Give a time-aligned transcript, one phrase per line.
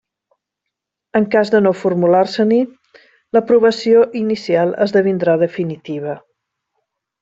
[1.19, 2.59] En cas de no formular-se-n'hi,
[3.39, 6.23] l'aprovació inicial esdevindrà definitiva.